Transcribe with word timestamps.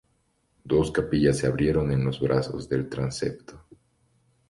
Dos 0.63 0.89
capillas 0.91 1.37
se 1.37 1.45
abrieron 1.45 1.91
en 1.91 2.03
los 2.03 2.19
brazos 2.19 2.67
del 2.67 2.89
transepto. 2.89 3.63